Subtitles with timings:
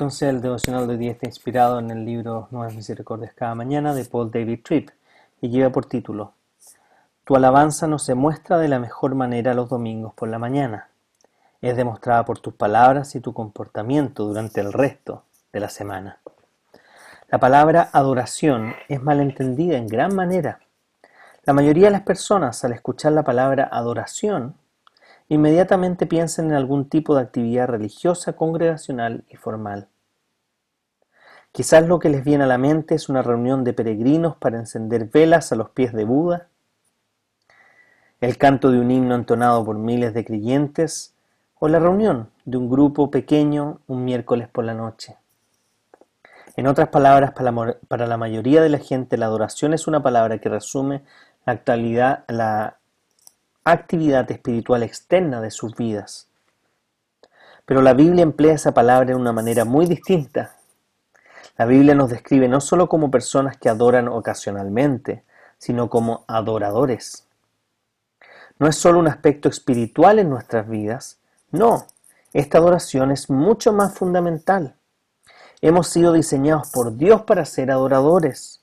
[0.00, 4.06] Entonces el devocional de hoy está inspirado en el libro Nuevas Misericordias cada mañana de
[4.06, 4.88] Paul David Tripp
[5.42, 6.32] y lleva por título
[7.24, 10.88] Tu alabanza no se muestra de la mejor manera los domingos por la mañana.
[11.60, 16.20] Es demostrada por tus palabras y tu comportamiento durante el resto de la semana.
[17.28, 20.60] La palabra adoración es malentendida en gran manera.
[21.44, 24.54] La mayoría de las personas al escuchar la palabra adoración
[25.28, 29.89] inmediatamente piensan en algún tipo de actividad religiosa, congregacional y formal.
[31.52, 35.06] Quizás lo que les viene a la mente es una reunión de peregrinos para encender
[35.06, 36.48] velas a los pies de Buda,
[38.20, 41.14] el canto de un himno entonado por miles de creyentes
[41.58, 45.16] o la reunión de un grupo pequeño un miércoles por la noche.
[46.56, 50.48] En otras palabras, para la mayoría de la gente la adoración es una palabra que
[50.48, 51.02] resume
[51.46, 52.76] la actualidad, la
[53.64, 56.28] actividad espiritual externa de sus vidas.
[57.64, 60.56] Pero la Biblia emplea esa palabra en una manera muy distinta.
[61.60, 65.24] La Biblia nos describe no solo como personas que adoran ocasionalmente,
[65.58, 67.26] sino como adoradores.
[68.58, 71.18] No es solo un aspecto espiritual en nuestras vidas,
[71.50, 71.86] no,
[72.32, 74.74] esta adoración es mucho más fundamental.
[75.60, 78.62] Hemos sido diseñados por Dios para ser adoradores.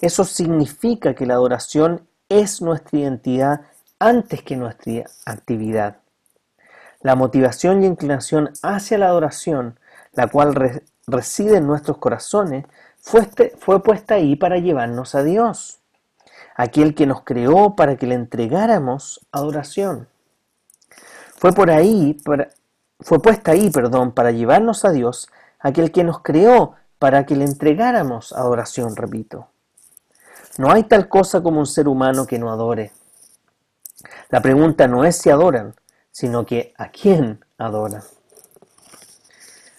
[0.00, 3.60] Eso significa que la adoración es nuestra identidad
[4.00, 5.98] antes que nuestra actividad.
[7.00, 9.78] La motivación y inclinación hacia la adoración,
[10.14, 12.66] la cual reside en nuestros corazones,
[13.00, 15.80] fue, este, fue puesta ahí para llevarnos a Dios,
[16.56, 20.08] aquel que nos creó para que le entregáramos adoración.
[21.36, 22.16] Fue por ahí,
[23.00, 25.28] fue puesta ahí, perdón, para llevarnos a Dios,
[25.58, 29.48] aquel que nos creó para que le entregáramos adoración, repito.
[30.56, 32.92] No hay tal cosa como un ser humano que no adore.
[34.30, 35.74] La pregunta no es si adoran,
[36.12, 38.02] sino que a quién adoran.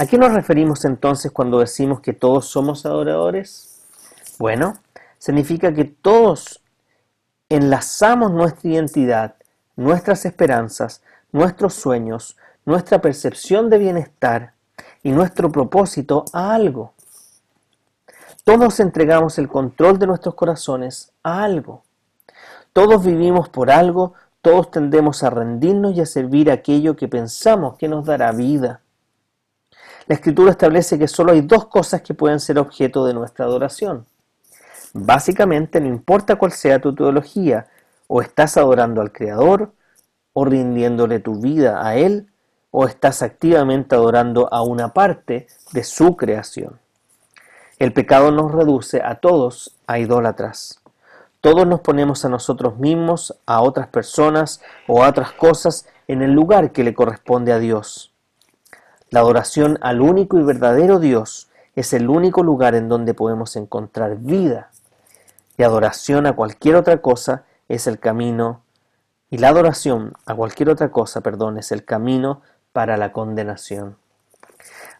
[0.00, 3.82] ¿A qué nos referimos entonces cuando decimos que todos somos adoradores?
[4.38, 4.74] Bueno,
[5.18, 6.62] significa que todos
[7.48, 9.34] enlazamos nuestra identidad,
[9.74, 14.52] nuestras esperanzas, nuestros sueños, nuestra percepción de bienestar
[15.02, 16.92] y nuestro propósito a algo.
[18.44, 21.82] Todos entregamos el control de nuestros corazones a algo.
[22.72, 27.88] Todos vivimos por algo, todos tendemos a rendirnos y a servir aquello que pensamos que
[27.88, 28.80] nos dará vida.
[30.08, 34.06] La escritura establece que solo hay dos cosas que pueden ser objeto de nuestra adoración.
[34.94, 37.66] Básicamente, no importa cuál sea tu teología,
[38.06, 39.74] o estás adorando al Creador,
[40.32, 42.30] o rindiéndole tu vida a Él,
[42.70, 46.80] o estás activamente adorando a una parte de su creación.
[47.78, 50.80] El pecado nos reduce a todos a idólatras.
[51.42, 56.32] Todos nos ponemos a nosotros mismos, a otras personas o a otras cosas en el
[56.32, 58.14] lugar que le corresponde a Dios.
[59.10, 64.16] La adoración al único y verdadero Dios es el único lugar en donde podemos encontrar
[64.18, 64.70] vida.
[65.56, 68.62] Y adoración a cualquier otra cosa es el camino.
[69.30, 72.42] Y la adoración a cualquier otra cosa, perdón, es el camino
[72.72, 73.96] para la condenación.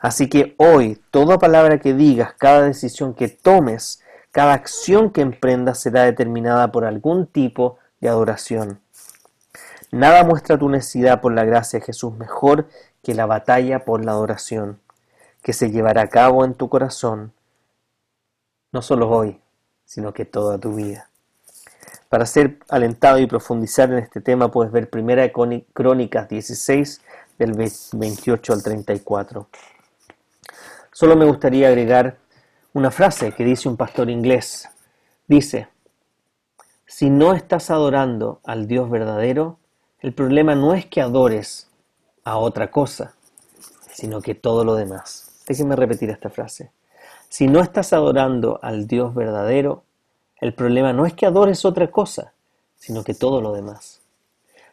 [0.00, 5.80] Así que hoy, toda palabra que digas, cada decisión que tomes, cada acción que emprendas
[5.80, 8.80] será determinada por algún tipo de adoración.
[9.90, 12.68] Nada muestra tu necesidad por la gracia de Jesús mejor
[13.02, 14.80] que la batalla por la adoración,
[15.42, 17.32] que se llevará a cabo en tu corazón,
[18.70, 19.40] no solo hoy,
[19.86, 21.08] sino que toda tu vida.
[22.10, 27.00] Para ser alentado y profundizar en este tema puedes ver Primera Crónicas 16
[27.38, 29.48] del 28 al 34.
[30.92, 32.16] Solo me gustaría agregar
[32.72, 34.68] una frase que dice un pastor inglés.
[35.26, 35.68] Dice,
[36.86, 39.58] si no estás adorando al Dios verdadero,
[40.00, 41.68] el problema no es que adores
[42.24, 43.14] a otra cosa,
[43.90, 45.42] sino que todo lo demás.
[45.46, 46.70] Déjenme repetir esta frase.
[47.28, 49.82] Si no estás adorando al Dios verdadero,
[50.40, 52.32] el problema no es que adores otra cosa,
[52.76, 54.00] sino que todo lo demás.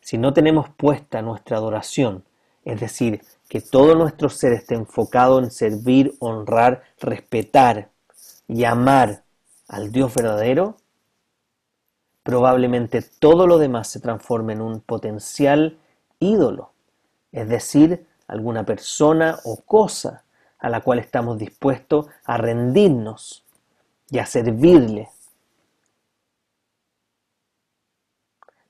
[0.00, 2.24] Si no tenemos puesta nuestra adoración,
[2.64, 7.90] es decir, que todo nuestro ser esté enfocado en servir, honrar, respetar
[8.48, 9.22] y amar
[9.68, 10.76] al Dios verdadero,
[12.22, 15.78] probablemente todo lo demás se transforme en un potencial
[16.18, 16.72] ídolo,
[17.32, 20.24] es decir, alguna persona o cosa
[20.58, 23.44] a la cual estamos dispuestos a rendirnos
[24.10, 25.08] y a servirle.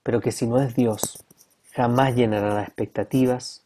[0.02, 1.24] Pero que si no es Dios,
[1.72, 3.64] jamás llenará las expectativas,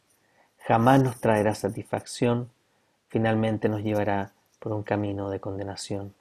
[0.67, 2.51] jamás nos traerá satisfacción,
[3.09, 6.15] finalmente nos llevará por un camino de condenación.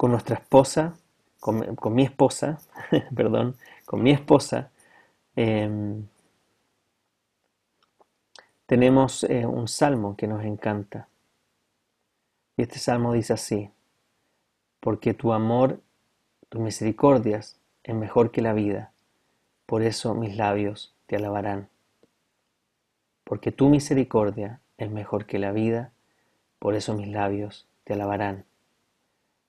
[0.00, 0.94] Con nuestra esposa,
[1.40, 2.58] con, mi esposa,
[3.14, 4.70] perdón, con mi esposa,
[5.36, 6.06] em,
[8.64, 11.06] tenemos eh, un salmo que nos encanta.
[12.56, 13.70] Y este salmo dice así,
[14.80, 15.82] porque tu amor,
[16.48, 18.92] tus misericordias es mejor que la vida,
[19.66, 21.68] por eso mis labios te alabarán.
[23.24, 25.92] Porque tu misericordia es mejor que la vida,
[26.58, 28.46] por eso mis labios te alabarán.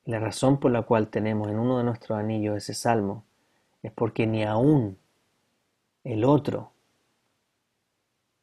[0.05, 3.23] La razón por la cual tenemos en uno de nuestros anillos ese salmo
[3.83, 4.97] es porque ni aún
[6.03, 6.71] el otro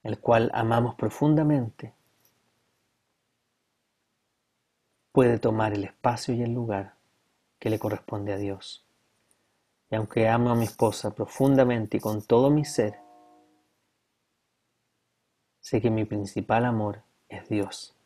[0.08, 1.92] el cual amamos profundamente,
[5.12, 6.94] puede tomar el espacio y el lugar
[7.58, 8.86] que le corresponde a Dios.
[9.90, 13.00] Y aunque amo a mi esposa profundamente y con todo mi ser,
[15.60, 17.97] sé que mi principal amor es Dios.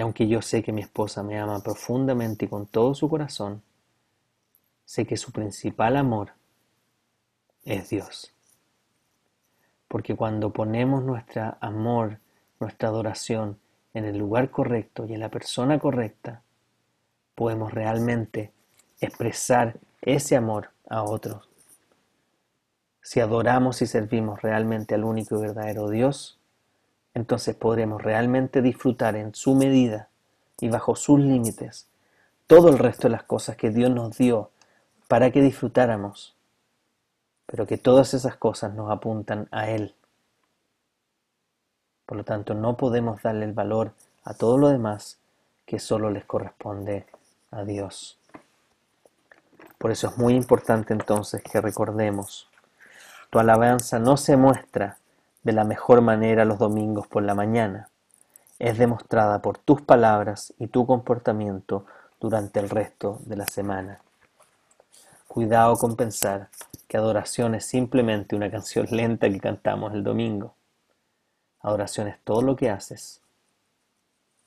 [0.00, 3.62] Y aunque yo sé que mi esposa me ama profundamente y con todo su corazón,
[4.86, 6.32] sé que su principal amor
[7.64, 8.32] es Dios.
[9.88, 12.18] Porque cuando ponemos nuestro amor,
[12.60, 13.58] nuestra adoración
[13.92, 16.40] en el lugar correcto y en la persona correcta,
[17.34, 18.52] podemos realmente
[19.02, 21.46] expresar ese amor a otros.
[23.02, 26.39] Si adoramos y servimos realmente al único y verdadero Dios,
[27.14, 30.08] entonces podremos realmente disfrutar en su medida
[30.60, 31.88] y bajo sus límites
[32.46, 34.50] todo el resto de las cosas que Dios nos dio
[35.08, 36.34] para que disfrutáramos
[37.50, 39.96] pero que todas esas cosas nos apuntan a Él.
[42.06, 43.92] Por lo tanto, no podemos darle el valor
[44.22, 45.18] a todo lo demás
[45.66, 47.06] que solo les corresponde
[47.50, 48.20] a Dios.
[49.78, 52.48] Por eso es muy importante entonces que recordemos,
[53.30, 54.98] tu alabanza no se muestra
[55.42, 57.88] de la mejor manera los domingos por la mañana,
[58.58, 61.86] es demostrada por tus palabras y tu comportamiento
[62.20, 64.00] durante el resto de la semana.
[65.26, 66.50] Cuidado con pensar
[66.86, 70.54] que adoración es simplemente una canción lenta que cantamos el domingo.
[71.60, 73.22] Adoración es todo lo que haces,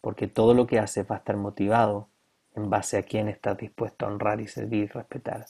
[0.02, 2.08] porque todo lo que haces va a estar motivado
[2.56, 5.48] en base a quién estás dispuesto a honrar y servir y respetar.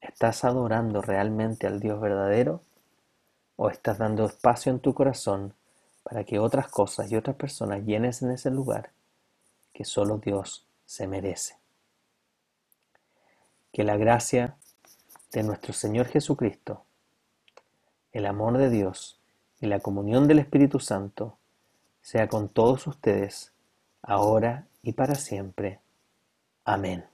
[0.00, 2.62] ¿Estás adorando realmente al Dios verdadero
[3.56, 5.54] o estás dando espacio en tu corazón
[6.02, 8.90] para que otras cosas y otras personas llenes en ese lugar
[9.72, 11.56] que solo Dios se merece?
[13.72, 14.56] Que la gracia
[15.32, 16.84] de nuestro Señor Jesucristo,
[18.12, 19.18] el amor de Dios
[19.60, 21.38] y la comunión del Espíritu Santo
[22.02, 23.52] sea con todos ustedes,
[24.02, 25.80] ahora y para siempre.
[26.64, 27.13] Amén.